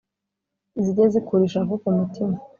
zijye 0.83 1.05
zikura 1.13 1.43
ishavu 1.47 1.81
ku 1.81 1.87
mutima 1.97 2.35